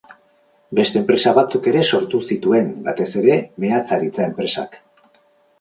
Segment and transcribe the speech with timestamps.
[0.79, 4.81] Beste enpresa batzuk ere sortu zituen, batez ere, meatzaritza-enpresak.